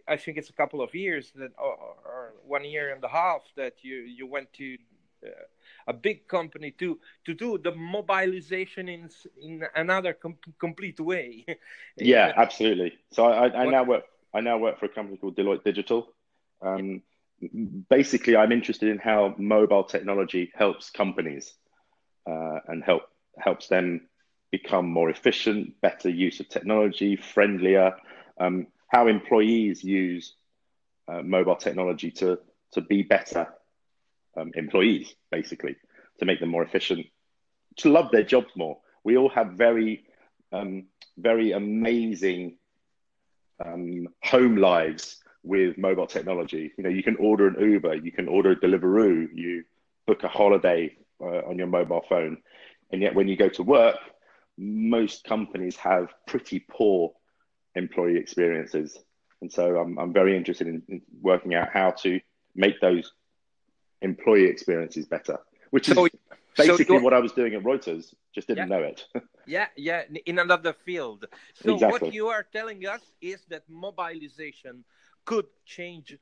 I 0.08 0.18
think 0.18 0.38
it's 0.38 0.50
a 0.50 0.54
couple 0.54 0.82
of 0.82 0.94
years 0.94 1.32
that, 1.36 1.52
or, 1.58 1.96
or 2.06 2.34
one 2.46 2.66
year 2.66 2.94
and 2.94 3.04
a 3.04 3.08
half 3.08 3.42
that 3.56 3.84
you 3.84 3.98
you 4.02 4.28
went 4.28 4.52
to 4.54 4.78
uh, 5.26 5.30
a 5.88 5.94
big 5.94 6.28
company 6.28 6.72
to 6.72 7.00
to 7.26 7.34
do 7.34 7.58
the 7.58 7.72
mobilization 7.72 8.90
in 8.90 9.10
in 9.42 9.64
another 9.76 10.14
com- 10.14 10.38
complete 10.60 11.00
way. 11.00 11.46
yeah, 11.96 12.34
absolutely. 12.36 12.98
So 13.12 13.26
I, 13.26 13.48
I, 13.48 13.62
I 13.62 13.66
now 13.70 13.84
work 13.84 14.04
I 14.34 14.42
now 14.42 14.58
work 14.58 14.80
for 14.80 14.86
a 14.86 14.90
company 14.90 15.18
called 15.18 15.36
Deloitte 15.36 15.64
Digital. 15.64 16.14
Um, 16.62 17.02
basically, 17.90 18.36
I'm 18.36 18.52
interested 18.52 18.90
in 18.90 18.98
how 18.98 19.36
mobile 19.38 19.84
technology 19.84 20.52
helps 20.56 20.90
companies 20.90 21.54
uh, 22.30 22.60
and 22.68 22.84
help 22.84 23.04
helps 23.38 23.68
them 23.68 24.08
become 24.52 24.88
more 24.88 25.10
efficient, 25.10 25.80
better 25.82 26.10
use 26.10 26.40
of 26.40 26.50
technology, 26.50 27.16
friendlier. 27.16 27.96
Um, 28.40 28.68
how 28.88 29.08
employees 29.08 29.84
use 29.84 30.36
uh, 31.08 31.22
mobile 31.22 31.56
technology 31.56 32.12
to 32.12 32.40
to 32.74 32.82
be 32.82 33.04
better 33.04 33.48
um, 34.38 34.52
employees, 34.56 35.14
basically, 35.30 35.76
to 36.20 36.26
make 36.26 36.40
them 36.40 36.50
more 36.50 36.64
efficient, 36.64 37.06
to 37.78 37.90
love 37.90 38.12
their 38.12 38.24
jobs 38.24 38.52
more. 38.56 38.78
We 39.04 39.18
all 39.18 39.30
have 39.30 39.54
very 39.54 40.06
um, 40.52 40.86
very 41.18 41.52
amazing 41.52 42.58
um, 43.66 44.08
home 44.24 44.58
lives 44.58 45.18
with 45.44 45.78
mobile 45.78 46.08
technology. 46.08 46.72
You 46.78 46.84
know, 46.84 46.90
you 46.90 47.04
can 47.04 47.16
order 47.18 47.48
an 47.48 47.56
Uber, 47.60 47.96
you 47.96 48.12
can 48.12 48.28
order 48.28 48.52
a 48.52 48.56
Deliveroo, 48.56 49.28
you 49.34 49.64
book 50.06 50.24
a 50.24 50.28
holiday 50.28 50.96
uh, 51.20 51.42
on 51.48 51.58
your 51.58 51.68
mobile 51.68 52.04
phone, 52.08 52.38
and 52.92 53.02
yet 53.02 53.16
when 53.16 53.28
you 53.28 53.36
go 53.36 53.50
to 53.50 53.64
work, 53.64 53.98
most 54.58 55.24
companies 55.24 55.76
have 55.78 56.10
pretty 56.28 56.60
poor 56.60 57.14
employee 57.76 58.18
experiences. 58.18 58.98
And 59.42 59.52
so 59.52 59.78
I'm, 59.78 59.98
I'm 59.98 60.14
very 60.14 60.38
interested 60.38 60.68
in, 60.68 60.84
in 60.88 61.02
working 61.22 61.56
out 61.56 61.70
how 61.72 61.92
to 62.02 62.20
make 62.56 62.80
those 62.80 63.12
employee 64.02 64.46
experiences 64.46 65.06
better, 65.06 65.40
which 65.72 65.90
is 65.90 65.96
so, 65.96 66.08
basically 66.58 66.98
so 66.98 67.04
what 67.04 67.14
I 67.14 67.20
was 67.20 67.32
doing 67.32 67.54
at 67.56 67.64
Reuters, 67.64 68.14
just 68.34 68.48
didn't 68.48 68.70
yeah, 68.70 68.78
know 68.78 68.84
it. 68.84 69.06
yeah, 69.52 69.68
yeah, 69.76 70.04
in 70.26 70.40
another 70.40 70.74
field. 70.74 71.26
So 71.54 71.74
exactly. 71.74 72.08
what 72.08 72.14
you 72.14 72.28
are 72.28 72.44
telling 72.44 72.86
us 72.86 73.02
is 73.22 73.40
that 73.50 73.64
mobilization 73.70 74.86
could 75.26 75.48
change 75.66 76.18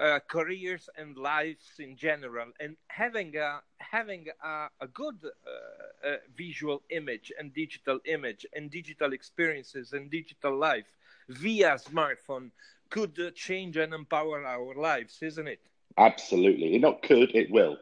uh, 0.00 0.20
careers 0.28 0.88
and 0.96 1.16
lives 1.16 1.66
in 1.78 1.96
general 1.96 2.46
and 2.60 2.76
having 2.86 3.36
a 3.36 3.60
having 3.78 4.26
a, 4.42 4.68
a 4.80 4.86
good 4.86 5.18
uh, 5.24 6.08
uh, 6.08 6.16
visual 6.36 6.80
image 6.90 7.32
and 7.38 7.52
digital 7.52 7.98
image 8.04 8.46
and 8.54 8.70
digital 8.70 9.12
experiences 9.12 9.92
and 9.92 10.10
digital 10.10 10.56
life 10.56 10.86
via 11.28 11.74
smartphone 11.74 12.50
could 12.88 13.18
uh, 13.18 13.30
change 13.34 13.76
and 13.76 13.92
empower 13.92 14.46
our 14.46 14.74
lives 14.74 15.18
isn't 15.22 15.48
it 15.48 15.60
absolutely 15.98 16.76
it 16.76 16.80
not 16.80 17.02
could 17.02 17.34
it 17.34 17.50
will 17.50 17.76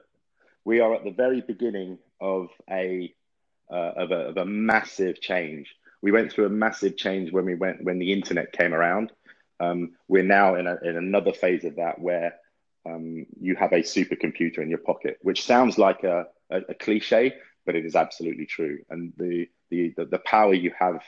we 0.64 0.80
are 0.80 0.94
at 0.94 1.04
the 1.04 1.16
very 1.24 1.42
beginning 1.42 1.98
of 2.20 2.48
a 2.70 3.14
uh, 3.70 3.92
of 3.96 4.10
a, 4.10 4.28
of 4.28 4.36
a 4.36 4.44
massive 4.44 5.20
change 5.20 5.74
we 6.00 6.12
went 6.12 6.32
through 6.32 6.46
a 6.46 6.50
massive 6.50 6.96
change 6.96 7.32
when 7.32 7.44
we 7.44 7.54
went 7.54 7.82
when 7.84 7.98
the 7.98 8.12
internet 8.12 8.52
came 8.52 8.74
around 8.74 9.12
um, 9.60 9.92
we're 10.06 10.22
now 10.22 10.54
in, 10.54 10.66
a, 10.66 10.76
in 10.84 10.96
another 10.96 11.32
phase 11.32 11.64
of 11.64 11.76
that 11.76 12.00
where 12.00 12.34
um, 12.86 13.26
you 13.40 13.56
have 13.56 13.72
a 13.72 13.82
supercomputer 13.82 14.58
in 14.58 14.68
your 14.68 14.78
pocket, 14.78 15.18
which 15.22 15.44
sounds 15.44 15.78
like 15.78 16.04
a, 16.04 16.26
a, 16.50 16.60
a, 16.68 16.74
cliche, 16.74 17.34
but 17.66 17.74
it 17.74 17.84
is 17.84 17.96
absolutely 17.96 18.46
true. 18.46 18.78
And 18.88 19.12
the, 19.16 19.48
the, 19.70 19.92
the, 19.96 20.04
the 20.06 20.18
power 20.20 20.54
you 20.54 20.72
have 20.78 21.02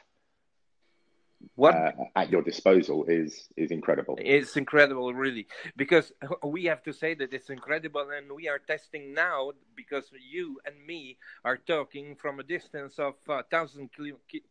what? 1.55 1.75
Uh, 1.75 1.93
at 2.17 2.31
your 2.31 2.43
disposal 2.43 3.05
is 3.05 3.49
is 3.57 3.71
incredible. 3.71 4.17
It's 4.21 4.57
incredible 4.57 5.13
really. 5.15 5.47
Because 5.77 6.13
we 6.45 6.65
have 6.65 6.83
to 6.85 6.93
say 6.93 7.15
that 7.15 7.33
it's 7.33 7.51
incredible 7.51 8.07
and 8.17 8.31
we 8.33 8.49
are 8.49 8.59
testing 8.59 9.15
now 9.15 9.53
because 9.75 10.11
you 10.31 10.61
and 10.67 10.75
me 10.87 11.17
are 11.45 11.57
talking 11.57 12.15
from 12.17 12.41
a 12.41 12.43
distance 12.43 12.99
of 12.99 13.15
uh, 13.29 13.43
thousand 13.51 13.91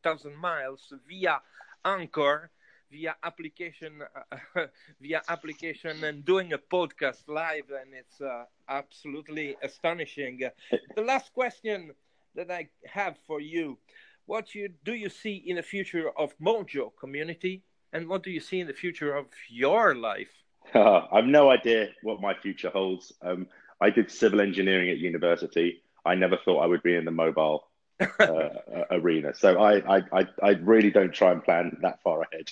thousand 0.04 0.36
miles 0.36 0.92
via 1.08 1.42
anchor 1.86 2.50
via 2.92 3.16
application 3.24 4.02
uh, 4.32 4.66
via 5.02 5.22
application 5.30 6.04
and 6.04 6.26
doing 6.26 6.54
a 6.54 6.58
podcast 6.58 7.28
live 7.28 7.70
and 7.82 7.94
it's 7.94 8.20
uh, 8.20 8.46
absolutely 8.68 9.56
astonishing. 9.62 10.40
The 10.96 11.02
last 11.02 11.34
question 11.34 11.92
that 12.36 12.52
i 12.52 12.70
have 12.86 13.16
for 13.26 13.42
you 13.42 13.78
what 14.30 14.54
you, 14.54 14.70
do 14.86 14.94
you 14.94 15.10
see 15.10 15.36
in 15.48 15.56
the 15.56 15.64
future 15.64 16.10
of 16.18 16.38
mojo 16.40 16.92
community 17.00 17.64
and 17.94 18.08
what 18.08 18.22
do 18.24 18.30
you 18.30 18.40
see 18.40 18.60
in 18.60 18.68
the 18.68 18.74
future 18.84 19.16
of 19.16 19.26
your 19.50 19.96
life 19.96 20.34
uh, 20.76 21.02
i 21.12 21.16
have 21.18 21.26
no 21.26 21.50
idea 21.50 21.90
what 22.04 22.22
my 22.22 22.34
future 22.34 22.70
holds 22.70 23.12
um, 23.22 23.48
i 23.82 23.90
did 23.90 24.10
civil 24.12 24.40
engineering 24.40 24.90
at 24.90 24.98
university 24.98 25.82
i 26.06 26.14
never 26.14 26.38
thought 26.44 26.60
i 26.60 26.68
would 26.68 26.84
be 26.84 26.96
in 26.96 27.06
the 27.06 27.12
mobile 27.12 27.70
uh, 28.00 28.50
arena. 28.92 29.34
So 29.34 29.60
I, 29.62 29.98
I, 29.98 30.28
I, 30.42 30.50
really 30.62 30.92
don't 30.92 31.14
try 31.14 31.32
and 31.32 31.44
plan 31.44 31.78
that 31.82 32.02
far 32.04 32.22
ahead. 32.22 32.52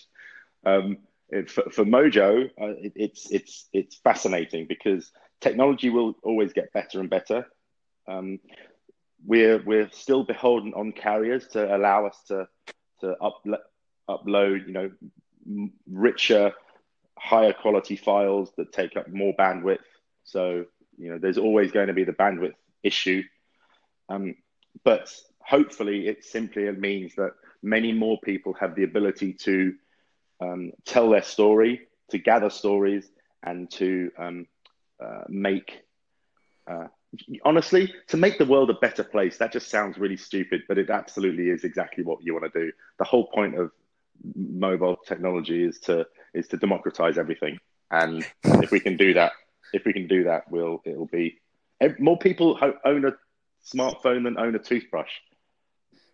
Um, 0.65 0.97
it, 1.29 1.49
for, 1.49 1.69
for, 1.69 1.85
Mojo, 1.85 2.49
uh, 2.61 2.75
it, 2.81 2.93
it's 2.95 3.31
it's 3.31 3.67
it's 3.73 3.95
fascinating 3.95 4.65
because 4.67 5.11
technology 5.41 5.89
will 5.89 6.15
always 6.23 6.53
get 6.53 6.73
better 6.73 6.99
and 6.99 7.09
better. 7.09 7.47
Um, 8.07 8.39
we're 9.25 9.61
we're 9.63 9.89
still 9.91 10.23
beholden 10.23 10.73
on 10.73 10.91
carriers 10.91 11.47
to 11.47 11.75
allow 11.75 12.05
us 12.05 12.17
to 12.27 12.47
to 13.01 13.15
up, 13.21 13.41
upload, 14.09 14.67
you 14.67 14.73
know, 14.73 15.69
richer, 15.89 16.53
higher 17.17 17.53
quality 17.53 17.95
files 17.95 18.51
that 18.57 18.71
take 18.71 18.95
up 18.97 19.07
more 19.09 19.33
bandwidth. 19.35 19.79
So 20.23 20.65
you 20.97 21.09
know, 21.11 21.17
there's 21.19 21.37
always 21.37 21.71
going 21.71 21.87
to 21.87 21.93
be 21.93 22.03
the 22.03 22.13
bandwidth 22.13 22.55
issue. 22.83 23.23
Um, 24.09 24.35
but 24.83 25.13
hopefully, 25.39 26.07
it 26.07 26.23
simply 26.23 26.69
means 26.71 27.15
that 27.15 27.33
many 27.61 27.91
more 27.91 28.19
people 28.23 28.53
have 28.53 28.75
the 28.75 28.83
ability 28.83 29.33
to 29.33 29.73
um, 30.41 30.71
tell 30.85 31.09
their 31.09 31.23
story, 31.23 31.87
to 32.11 32.17
gather 32.17 32.49
stories, 32.49 33.09
and 33.43 33.69
to 33.71 34.11
um, 34.17 34.47
uh, 35.03 35.23
make 35.27 35.81
uh, 36.69 36.87
honestly, 37.43 37.93
to 38.07 38.17
make 38.17 38.37
the 38.37 38.45
world 38.45 38.69
a 38.69 38.75
better 38.75 39.03
place, 39.03 39.37
that 39.37 39.51
just 39.51 39.69
sounds 39.69 39.97
really 39.97 40.17
stupid, 40.17 40.63
but 40.67 40.77
it 40.77 40.89
absolutely 40.89 41.49
is 41.49 41.63
exactly 41.63 42.03
what 42.03 42.23
you 42.23 42.33
want 42.33 42.51
to 42.51 42.59
do. 42.59 42.71
The 42.97 43.05
whole 43.05 43.27
point 43.27 43.57
of 43.57 43.71
mobile 44.35 44.97
technology 45.05 45.63
is 45.63 45.79
to 45.81 46.07
is 46.33 46.47
to 46.49 46.57
democratize 46.57 47.17
everything, 47.17 47.59
and 47.91 48.25
if 48.43 48.71
we 48.71 48.79
can 48.79 48.97
do 48.97 49.13
that, 49.13 49.33
if 49.73 49.85
we 49.85 49.93
can 49.93 50.07
do 50.07 50.23
that, 50.25 50.49
we'll 50.49 50.81
it'll 50.85 51.05
be 51.05 51.39
eh, 51.81 51.89
more 51.99 52.17
people 52.17 52.59
own 52.85 53.05
a 53.05 53.13
smartphone 53.65 54.23
than 54.23 54.37
own 54.37 54.55
a 54.55 54.59
toothbrush. 54.59 55.11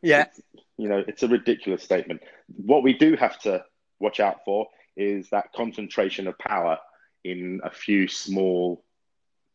Yeah, 0.01 0.23
it's, 0.23 0.41
you 0.77 0.89
know, 0.89 1.03
it's 1.07 1.23
a 1.23 1.27
ridiculous 1.27 1.83
statement. 1.83 2.21
What 2.57 2.83
we 2.83 2.93
do 2.93 3.15
have 3.15 3.39
to 3.41 3.63
watch 3.99 4.19
out 4.19 4.43
for 4.45 4.67
is 4.95 5.29
that 5.29 5.53
concentration 5.55 6.27
of 6.27 6.37
power 6.37 6.77
in 7.23 7.61
a 7.63 7.71
few 7.71 8.07
small 8.07 8.83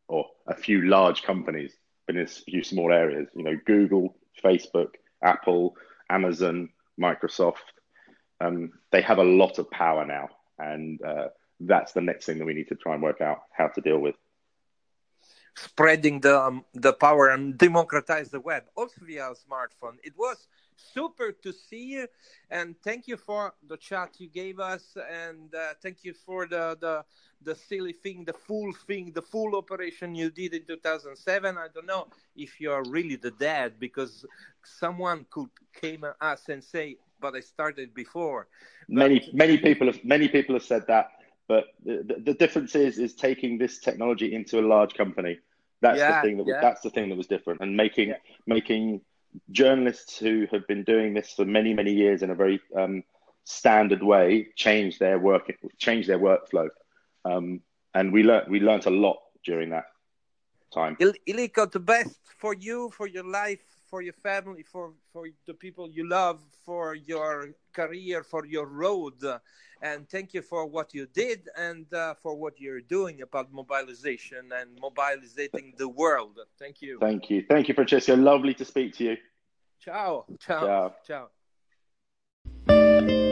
or 0.09 0.27
a 0.47 0.55
few 0.55 0.83
large 0.83 1.23
companies, 1.23 1.73
but 2.07 2.17
in 2.17 2.23
a 2.23 2.27
few 2.27 2.65
small 2.65 2.93
areas. 2.93 3.29
You 3.35 3.45
know, 3.45 3.59
Google, 3.67 4.17
Facebook, 4.43 4.95
Apple, 5.23 5.77
Amazon, 6.11 6.71
Microsoft. 7.01 7.57
Um, 8.41 8.73
they 8.91 9.03
have 9.03 9.19
a 9.19 9.25
lot 9.25 9.59
of 9.59 9.71
power 9.71 10.05
now, 10.05 10.29
and 10.59 11.01
uh, 11.03 11.29
that's 11.61 11.93
the 11.93 12.01
next 12.01 12.27
thing 12.27 12.39
that 12.39 12.45
we 12.45 12.55
need 12.55 12.69
to 12.69 12.77
try 12.77 12.95
and 12.95 13.03
work 13.03 13.21
out 13.21 13.43
how 13.53 13.69
to 13.69 13.81
deal 13.81 13.99
with. 13.99 14.15
Spreading 15.57 16.21
the 16.21 16.41
um, 16.41 16.65
the 16.73 16.93
power 16.93 17.29
and 17.29 17.59
democratize 17.59 18.31
the 18.31 18.41
web, 18.41 18.65
also 18.77 19.01
via 19.05 19.33
smartphone. 19.35 19.97
It 20.05 20.15
was 20.17 20.47
super 20.79 21.33
to 21.33 21.53
see 21.53 21.85
you, 21.95 22.07
and 22.51 22.75
thank 22.83 23.09
you 23.09 23.17
for 23.17 23.55
the 23.69 23.77
chat 23.77 24.15
you 24.19 24.29
gave 24.29 24.61
us, 24.61 24.97
and 25.11 25.55
uh, 25.55 25.75
thank 25.83 26.05
you 26.05 26.15
for 26.15 26.47
the 26.47 26.77
the 26.81 27.05
the 27.43 27.55
silly 27.55 27.93
thing, 27.93 28.25
the 28.25 28.33
full 28.33 28.73
thing, 28.87 29.13
the 29.15 29.23
full 29.23 29.55
operation 29.57 30.15
you 30.15 30.31
did 30.31 30.55
in 30.55 30.65
2007. 30.65 31.57
I 31.57 31.69
don't 31.73 31.87
know 31.87 32.09
if 32.37 32.61
you're 32.61 32.83
really 32.85 33.17
the 33.17 33.31
dad 33.31 33.75
because 33.79 34.25
someone 34.65 35.27
could 35.31 35.51
came 35.81 36.05
at 36.05 36.17
us 36.21 36.49
and 36.49 36.63
say, 36.63 36.97
"But 37.21 37.35
I 37.35 37.41
started 37.41 37.95
before." 37.95 38.49
Many 38.89 39.21
but... 39.21 39.35
many 39.35 39.59
people 39.59 39.87
have 39.87 40.05
many 40.05 40.29
people 40.29 40.55
have 40.55 40.65
said 40.65 40.87
that, 40.89 41.11
but 41.47 41.67
the, 41.85 42.21
the 42.25 42.35
difference 42.35 42.75
is 42.75 42.99
is 42.99 43.15
taking 43.15 43.59
this 43.59 43.79
technology 43.79 44.35
into 44.35 44.59
a 44.59 44.67
large 44.75 44.95
company. 44.95 45.39
That's 45.81 45.99
yeah, 45.99 46.21
the 46.21 46.27
thing 46.27 46.39
that 46.39 46.47
yeah. 46.47 46.55
was, 46.55 46.63
that's 46.63 46.81
the 46.81 46.91
thing 46.91 47.09
that 47.09 47.17
was 47.17 47.29
different, 47.29 47.61
and 47.61 47.77
making 47.77 48.09
yeah. 48.09 48.17
making 48.47 49.01
journalists 49.51 50.19
who 50.19 50.47
have 50.51 50.67
been 50.67 50.85
doing 50.85 51.15
this 51.15 51.33
for 51.33 51.45
many 51.45 51.75
many 51.75 51.93
years 51.93 52.23
in 52.23 52.31
a 52.31 52.35
very 52.35 52.61
um, 52.77 53.03
standard 53.45 54.03
way 54.03 54.49
change 54.57 54.99
their 54.99 55.19
work 55.19 55.51
change 55.79 56.07
their 56.07 56.19
workflow 56.19 56.69
um, 57.25 57.61
and 57.95 58.13
we 58.13 58.23
learned 58.23 58.51
we 58.51 58.61
learned 58.61 58.87
a 58.87 58.91
lot 58.91 59.19
during 59.45 59.71
that 59.71 59.85
time. 60.73 60.97
Ilicco, 60.97 61.71
the 61.71 61.81
best 61.81 62.19
for 62.39 62.55
you, 62.55 62.91
for 62.91 63.07
your 63.07 63.25
life, 63.25 63.78
for 63.89 64.03
your 64.03 64.13
family, 64.13 64.63
for 64.63 64.93
for 65.13 65.27
the 65.47 65.55
people 65.55 65.91
you 65.91 66.09
love, 66.09 66.41
for 66.65 66.95
your 66.95 67.55
career, 67.73 68.23
for 68.23 68.47
your 68.47 68.67
road, 68.67 69.23
and 69.83 70.09
thank 70.09 70.35
you 70.35 70.43
for 70.43 70.67
what 70.67 70.95
you 70.95 71.07
did 71.07 71.49
and 71.57 71.93
uh, 71.95 72.15
for 72.15 72.35
what 72.37 72.61
you're 72.61 72.81
doing 72.81 73.23
about 73.23 73.53
mobilization 73.53 74.51
and 74.53 74.79
mobilizing 74.81 75.75
the 75.77 75.89
world. 75.89 76.39
Thank 76.59 76.83
you. 76.83 76.99
Thank 77.01 77.31
you. 77.31 77.45
Thank 77.49 77.69
you, 77.69 77.75
Francesco. 77.75 78.17
Lovely 78.17 78.55
to 78.55 78.65
speak 78.65 78.95
to 78.95 79.05
you. 79.05 79.17
Ciao. 79.81 80.27
Ciao. 80.41 80.95
Ciao. 81.07 81.29
Ciao. 82.69 83.28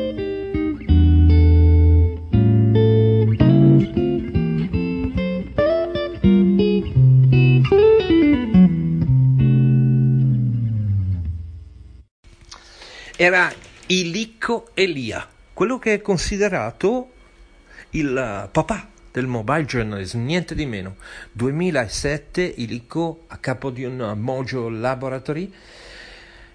Era 13.16 13.50
Ilicco 13.86 14.68
Elia, 14.74 15.26
quello 15.54 15.78
che 15.78 15.94
è 15.94 16.02
considerato 16.02 17.12
il 17.90 18.48
papà 18.52 18.88
del 19.10 19.26
mobile 19.26 19.64
journalism, 19.64 20.22
niente 20.22 20.54
di 20.54 20.66
meno. 20.66 20.96
2007 21.32 22.42
Ilicco, 22.42 23.24
a 23.28 23.38
capo 23.38 23.70
di 23.70 23.84
un 23.84 24.14
Mojo 24.18 24.68
Laboratory, 24.68 25.50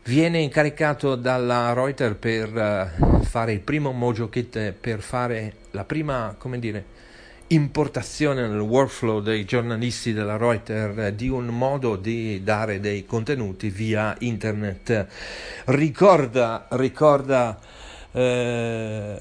viene 0.03 0.37
incaricato 0.37 1.15
dalla 1.15 1.73
Reuters 1.73 2.17
per 2.19 2.55
eh, 2.55 3.23
fare 3.23 3.53
il 3.53 3.61
primo 3.61 3.91
Mojo 3.91 4.29
Kit, 4.29 4.73
per 4.73 5.01
fare 5.01 5.55
la 5.71 5.83
prima, 5.83 6.35
come 6.37 6.59
dire, 6.59 6.85
importazione 7.53 8.47
nel 8.47 8.59
workflow 8.59 9.19
dei 9.21 9.43
giornalisti 9.43 10.13
della 10.13 10.37
Reuters 10.37 11.09
di 11.09 11.27
un 11.27 11.47
modo 11.47 11.97
di 11.97 12.43
dare 12.43 12.79
dei 12.79 13.05
contenuti 13.05 13.69
via 13.69 14.15
internet. 14.19 15.07
Ricorda, 15.65 16.67
ricorda 16.71 17.59
eh, 18.13 19.17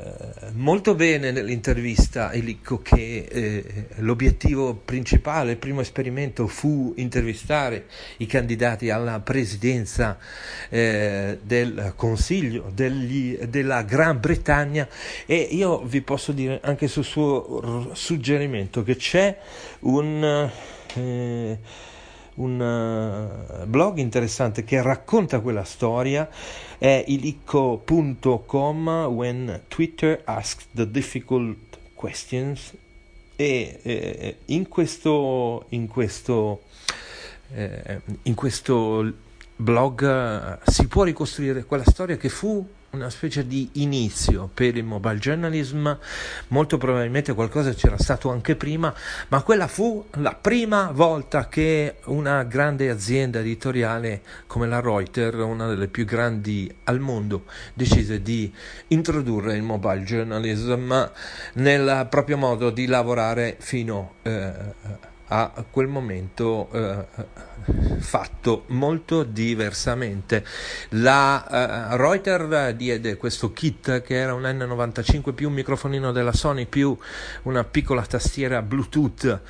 molto 0.54 0.94
bene 0.96 1.30
nell'intervista 1.30 2.32
Elicco 2.32 2.82
che 2.82 3.26
eh, 3.30 3.86
l'obiettivo 3.96 4.74
principale, 4.74 5.52
il 5.52 5.56
primo 5.58 5.80
esperimento 5.80 6.48
fu 6.48 6.92
intervistare 6.96 7.86
i 8.18 8.26
candidati 8.26 8.90
alla 8.90 9.20
presidenza 9.20 10.18
eh, 10.68 11.38
del 11.42 11.92
Consiglio 11.94 12.70
degli, 12.74 13.36
della 13.38 13.82
Gran 13.82 14.18
Bretagna. 14.18 14.88
E 15.24 15.36
io 15.36 15.82
vi 15.82 16.00
posso 16.00 16.32
dire 16.32 16.60
anche 16.62 16.88
sul 16.88 17.04
suo 17.04 17.90
suggerimento 17.94 18.82
che 18.82 18.96
c'è 18.96 19.38
un 19.80 20.50
eh, 20.94 21.58
un 22.40 23.60
uh, 23.62 23.66
blog 23.66 23.98
interessante 23.98 24.64
che 24.64 24.82
racconta 24.82 25.40
quella 25.40 25.64
storia. 25.64 26.28
È 26.78 27.04
ilicco.com 27.06 28.88
when 29.10 29.62
Twitter 29.68 30.22
asks 30.24 30.66
the 30.74 30.90
difficult 30.90 31.78
questions. 31.94 32.74
E 33.36 33.78
eh, 33.82 34.36
in 34.46 34.68
questo 34.68 35.64
in 35.70 35.86
questo 35.86 36.62
eh, 37.54 38.00
in 38.24 38.34
questo 38.34 39.12
blog 39.56 40.58
uh, 40.64 40.70
si 40.70 40.86
può 40.88 41.04
ricostruire 41.04 41.64
quella 41.64 41.84
storia 41.84 42.16
che 42.16 42.28
fu 42.28 42.66
una 42.90 43.10
specie 43.10 43.46
di 43.46 43.68
inizio 43.74 44.50
per 44.52 44.76
il 44.76 44.84
mobile 44.84 45.18
journalism, 45.18 45.90
molto 46.48 46.76
probabilmente 46.76 47.34
qualcosa 47.34 47.72
c'era 47.72 47.98
stato 47.98 48.30
anche 48.30 48.56
prima, 48.56 48.92
ma 49.28 49.42
quella 49.42 49.68
fu 49.68 50.04
la 50.16 50.34
prima 50.34 50.90
volta 50.92 51.48
che 51.48 51.96
una 52.06 52.42
grande 52.44 52.90
azienda 52.90 53.38
editoriale 53.38 54.22
come 54.46 54.66
la 54.66 54.80
Reuters, 54.80 55.36
una 55.36 55.68
delle 55.68 55.88
più 55.88 56.04
grandi 56.04 56.72
al 56.84 56.98
mondo, 56.98 57.44
decise 57.74 58.22
di 58.22 58.52
introdurre 58.88 59.54
il 59.54 59.62
mobile 59.62 60.02
journalism 60.02 60.92
nel 61.54 62.06
proprio 62.10 62.36
modo 62.36 62.70
di 62.70 62.86
lavorare 62.86 63.56
fino 63.60 64.14
a 64.22 64.28
eh, 64.28 65.09
a 65.32 65.64
quel 65.70 65.86
momento 65.86 66.68
eh, 66.72 67.04
fatto 67.98 68.64
molto 68.68 69.22
diversamente. 69.22 70.44
La 70.90 71.92
eh, 71.92 71.96
Reuters 71.96 72.70
diede 72.70 73.16
questo 73.16 73.52
kit 73.52 74.02
che 74.02 74.14
era 74.14 74.34
un 74.34 74.42
N95 74.42 75.32
più 75.32 75.48
un 75.48 75.54
microfonino 75.54 76.10
della 76.10 76.32
Sony 76.32 76.66
più 76.66 76.96
una 77.42 77.64
piccola 77.64 78.04
tastiera 78.04 78.60
Bluetooth 78.62 79.40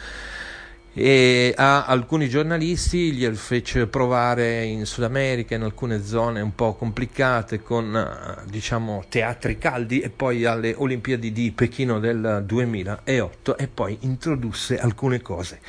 e 0.93 1.55
a 1.57 1.85
alcuni 1.85 2.29
giornalisti 2.29 3.13
glielo 3.13 3.37
fece 3.37 3.87
provare 3.87 4.65
in 4.65 4.87
Sud 4.87 5.05
America 5.05 5.55
in 5.55 5.63
alcune 5.63 6.03
zone 6.03 6.41
un 6.41 6.53
po' 6.57 6.75
complicate 6.75 7.63
con 7.63 7.95
eh, 7.97 8.51
diciamo 8.51 9.05
teatri 9.09 9.57
caldi 9.57 10.01
e 10.01 10.11
poi 10.11 10.45
alle 10.47 10.75
Olimpiadi 10.77 11.31
di 11.31 11.53
Pechino 11.53 12.01
del 12.01 12.43
2008 12.45 13.57
e 13.57 13.69
poi 13.69 13.99
introdusse 14.01 14.79
alcune 14.81 15.23
cose 15.23 15.61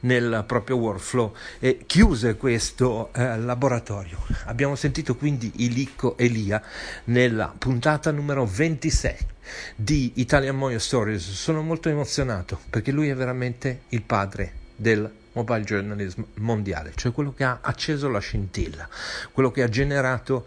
nel 0.00 0.42
proprio 0.44 0.76
workflow 0.76 1.32
e 1.60 1.84
chiuse 1.86 2.36
questo 2.36 3.10
eh, 3.14 3.38
laboratorio. 3.38 4.18
Abbiamo 4.46 4.74
sentito 4.74 5.14
quindi 5.14 5.52
Ilicco 5.56 6.18
Elia 6.18 6.60
nella 7.04 7.54
puntata 7.56 8.10
numero 8.10 8.44
26 8.44 9.32
di 9.76 10.12
Italian 10.16 10.56
Moyo 10.56 10.78
Stories. 10.78 11.32
Sono 11.32 11.62
molto 11.62 11.88
emozionato 11.88 12.60
perché 12.70 12.92
lui 12.92 13.08
è 13.08 13.14
veramente 13.14 13.82
il 13.90 14.02
padre 14.02 14.52
del 14.76 15.10
mobile 15.34 15.62
journalism 15.62 16.22
mondiale, 16.34 16.92
cioè 16.94 17.12
quello 17.12 17.32
che 17.34 17.44
ha 17.44 17.58
acceso 17.60 18.08
la 18.08 18.18
scintilla, 18.18 18.88
quello 19.32 19.50
che 19.50 19.62
ha 19.62 19.68
generato 19.68 20.46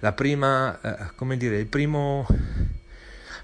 la 0.00 0.12
prima, 0.12 0.80
eh, 0.80 1.10
come 1.14 1.36
dire, 1.36 1.58
il 1.58 1.66
primo 1.66 2.26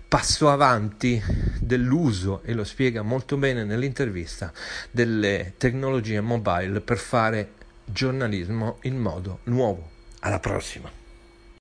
passo 0.08 0.48
avanti 0.50 1.22
dell'uso, 1.60 2.40
e 2.42 2.54
lo 2.54 2.64
spiega 2.64 3.02
molto 3.02 3.36
bene 3.36 3.64
nell'intervista, 3.64 4.52
delle 4.90 5.54
tecnologie 5.58 6.20
mobile 6.20 6.80
per 6.80 6.96
fare 6.96 7.52
giornalismo 7.84 8.78
in 8.82 8.98
modo 8.98 9.40
nuovo. 9.44 9.90
Alla 10.20 10.40
prossima! 10.40 10.97